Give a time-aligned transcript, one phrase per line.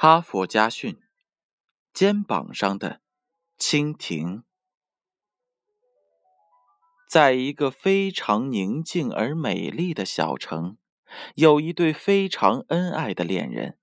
[0.00, 0.96] 哈佛家训：
[1.92, 3.00] 肩膀上的
[3.58, 4.44] 蜻蜓。
[7.10, 10.78] 在一个非常宁静而美丽的小城，
[11.34, 13.76] 有一对非常恩爱的恋人。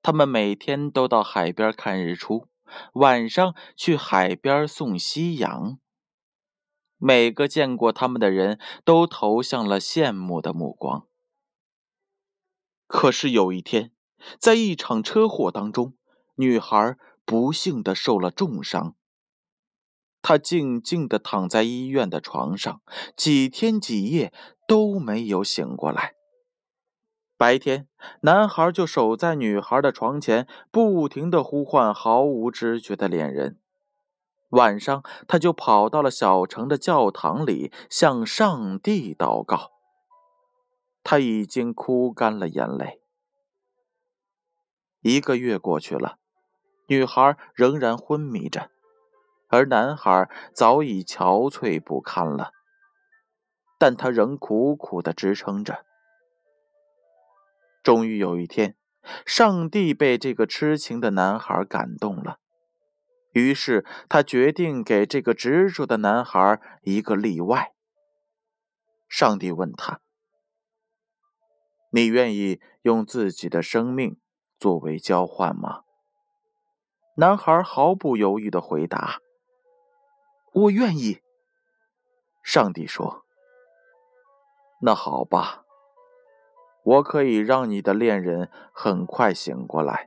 [0.00, 2.48] 他们每天都到海边看日出，
[2.94, 5.78] 晚上去海边送夕阳。
[6.96, 11.06] 每个见过他们的人都投向了羡慕的目光。
[12.86, 13.92] 可是有一天，
[14.38, 15.94] 在一场车祸当中，
[16.36, 18.94] 女孩不幸的受了重伤。
[20.20, 22.80] 她静静的躺在医院的床上，
[23.16, 24.32] 几天几夜
[24.66, 26.14] 都没有醒过来。
[27.36, 27.86] 白天，
[28.22, 33.54] 男孩就守在女孩的床前，不停的呼唤毫无知觉的恋人；
[34.50, 39.70] 晚上，他就跑到了小城的教堂里，向上帝祷告。
[41.04, 43.00] 他已经哭干了眼泪。
[45.08, 46.18] 一个月过去了，
[46.86, 48.70] 女孩仍然昏迷着，
[49.48, 52.52] 而男孩早已憔悴不堪了。
[53.78, 55.86] 但他仍苦苦的支撑着。
[57.82, 58.76] 终于有一天，
[59.24, 62.38] 上帝被这个痴情的男孩感动了，
[63.32, 67.72] 于是他决定给这个执着的男孩一个例外。
[69.08, 70.02] 上帝问他。
[71.90, 74.18] 你愿意用自己的生命
[74.58, 75.82] 作为交换吗？
[77.14, 79.20] 男孩毫不犹豫的回答
[80.52, 81.20] ：“我愿意。”
[82.42, 83.24] 上帝说
[84.82, 85.64] ：“那好吧，
[86.82, 90.06] 我可以让你的恋人很快醒过来，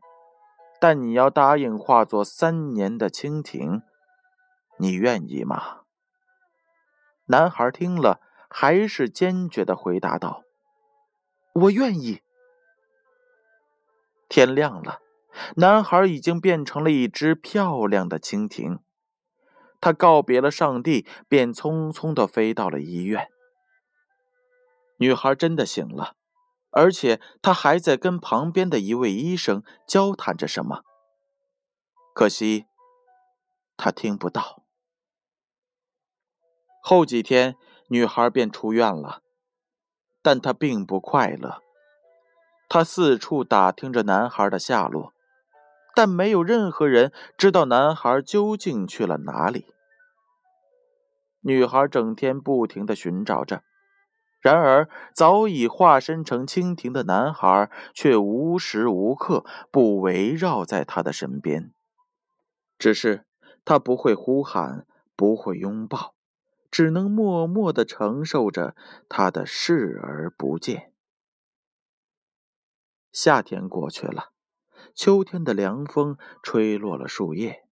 [0.79, 3.84] 但你要答应化作三年的蜻蜓，
[4.78, 5.81] 你愿意吗？”
[7.28, 8.19] 男孩听了，
[8.50, 10.44] 还是坚决的回答道。
[11.53, 12.22] 我愿意。
[14.31, 15.01] 天亮了，
[15.57, 18.79] 男孩已经变成了一只漂亮的蜻蜓。
[19.81, 23.27] 他告别了上帝，便匆匆的飞到了医院。
[24.99, 26.15] 女孩真的醒了，
[26.69, 30.83] 而且她还在跟旁边的一位医生交谈着什么。
[32.13, 32.67] 可惜，
[33.75, 34.63] 她听不到。
[36.81, 37.57] 后几天，
[37.89, 39.21] 女孩便出院了。
[40.21, 41.61] 但她并不快乐，
[42.73, 45.11] 他四处打听着男孩的下落，
[45.93, 49.65] 但没有任何人知道男孩究竟去了哪里。
[51.41, 53.61] 女孩整天不停的寻找着，
[54.39, 61.73] 然而早已化身成蜻蜓的男孩却无时无刻不围绕在她的身边，
[62.79, 63.25] 只是
[63.65, 64.85] 他不会呼喊，
[65.17, 66.13] 不会拥抱。
[66.71, 68.77] 只能默默的承受着
[69.09, 70.91] 他的视而不见。
[73.11, 74.31] 夏天过去了，
[74.95, 77.66] 秋天的凉风吹落了树叶，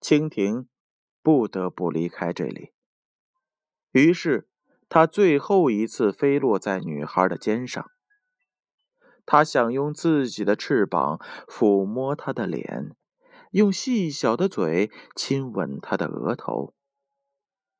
[0.00, 0.68] 蜻蜓
[1.22, 2.72] 不得不离开这里。
[3.92, 4.48] 于是，
[4.88, 7.90] 它最后一次飞落在女孩的肩上。
[9.24, 12.96] 它想用自己的翅膀抚摸她的脸，
[13.50, 16.74] 用细小的嘴亲吻她的额头。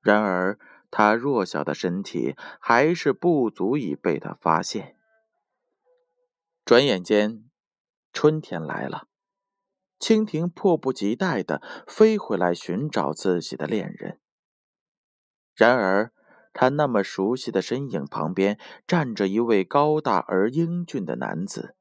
[0.00, 0.58] 然而，
[0.90, 4.97] 他弱小的身体还是不足以被他发现。
[6.68, 7.48] 转眼间，
[8.12, 9.06] 春天来了，
[9.98, 14.20] 蜻蜓迫不及待地飞回来寻找自己的恋人。
[15.54, 16.12] 然而，
[16.52, 21.74] 他那么熟悉的身影旁边站着一位高大而英俊的男子。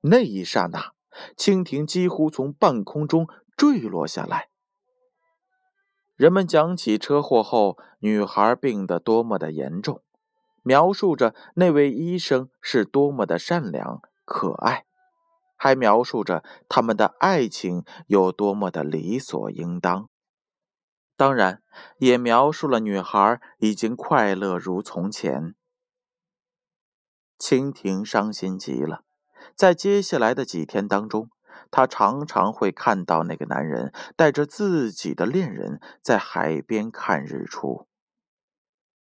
[0.00, 0.92] 那一刹那，
[1.36, 4.48] 蜻蜓几乎从半空中坠落下来。
[6.16, 10.02] 人们讲起车祸后女孩病得多么的严重，
[10.64, 14.86] 描述着那位医生是多么的善良可爱，
[15.56, 20.08] 还描述着他们的爱情有多么的理所应当。
[21.16, 21.62] 当然，
[21.98, 25.54] 也描述了女孩已经快乐如从前。
[27.38, 29.04] 蜻蜓伤心极了，
[29.54, 31.30] 在接下来的几天当中。
[31.70, 37.86] 他常常会看到那个男人带着自己的恋人在海边看日出，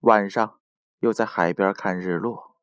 [0.00, 0.55] 晚上
[1.00, 2.56] 又在海边看日落，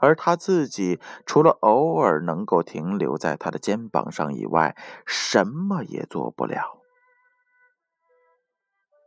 [0.00, 4.76] 而他自己除了偶尔能够停留在他的肩膀上以外，
[5.06, 6.78] 什么也做不了。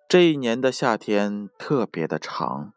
[0.07, 2.73] 这一年的夏天特别的长，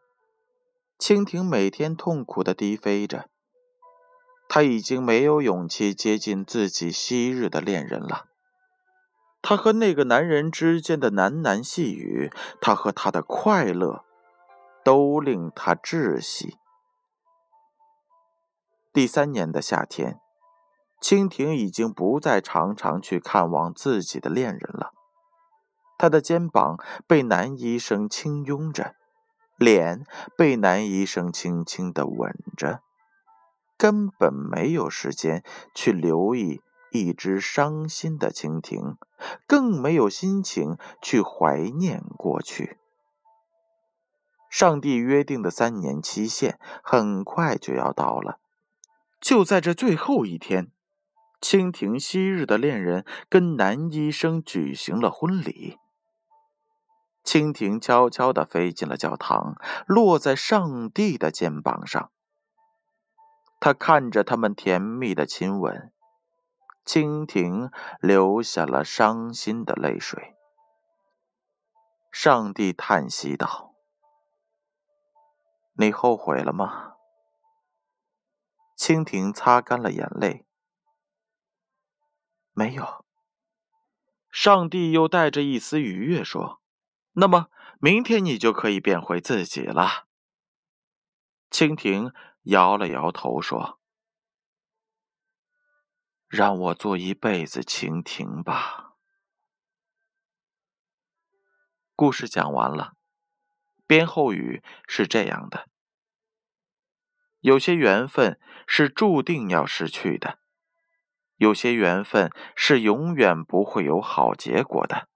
[0.97, 3.29] 蜻蜓每天痛苦的低飞着。
[4.49, 8.27] 他已经没有勇气接近自己昔日的恋人了。
[9.41, 14.05] 他和那个男人之间的喃喃细语，他和他的快乐，
[14.87, 16.55] 都令他窒息。
[18.93, 20.21] 第三年的夏天，
[21.01, 24.93] 蜻蜓已经不再常常去看望自己的恋人了。
[25.97, 28.95] 他的肩膀被男医生轻拥着，
[29.57, 30.05] 脸
[30.37, 32.79] 被男医生轻轻的吻着，
[33.77, 35.43] 根本没有时间
[35.75, 36.61] 去留意
[36.93, 38.95] 一只伤心的蜻蜓，
[39.45, 42.79] 更没有心情去怀念过去。
[44.57, 48.39] 上帝约定的三年期限很快就要到了，
[49.21, 50.71] 就在这最后一天，
[51.39, 55.77] 蜻蜓昔日的恋人跟男医生举行了婚礼。
[57.23, 62.09] 蜻蜓悄悄地飞进了教堂，落在上帝的肩膀上。
[63.59, 65.91] 他看着他们甜蜜的亲吻，
[66.83, 67.69] 蜻蜓
[67.99, 70.33] 流下了伤心的泪水。
[72.11, 73.65] 上帝叹息道
[75.77, 76.95] ：“你后悔了吗？”
[78.77, 80.45] 蜻蜓擦干了眼泪，
[82.53, 83.05] 没有。
[84.29, 86.61] 上帝又带着一丝愉悦说。
[87.13, 90.05] 那么，明天你就可以变回自己了。
[91.49, 92.13] 蜻蜓
[92.43, 93.79] 摇了摇头说
[96.29, 98.93] ：“让我做一辈子蜻蜓吧。”
[101.95, 102.95] 故事讲完了，
[103.87, 105.67] 编后语是这样的：
[107.39, 110.39] 有些缘分是注定要失去的，
[111.37, 115.07] 有些缘分是永远不会有好结果的。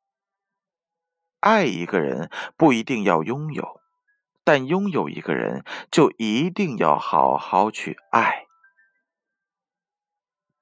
[1.42, 3.82] 爱一个人不一定要拥有，
[4.44, 8.46] 但拥有一个人就一定要好好去爱。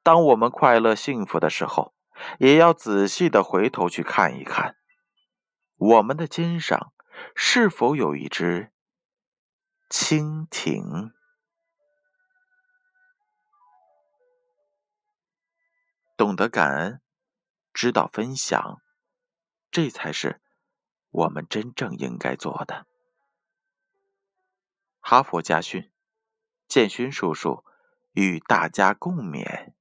[0.02, 1.94] 当我们快乐幸福的时候，
[2.40, 4.76] 也要仔细的回头去看一看，
[5.76, 6.92] 我们的肩上
[7.36, 8.72] 是否有一只
[9.90, 11.14] 蜻蜓。
[16.18, 17.02] 懂得感恩，
[17.74, 18.82] 知道分享，
[19.72, 20.42] 这才是。
[21.12, 22.86] 我们真正应该做的。
[25.00, 25.92] 哈佛家训，
[26.68, 27.66] 建勋叔叔
[28.12, 29.74] 与大家共勉。